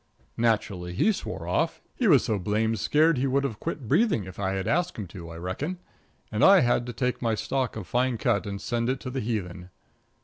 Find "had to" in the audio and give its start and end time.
6.61-6.93